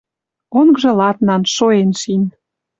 [0.59, 2.23] Онгжы ладнан, шоэн шин.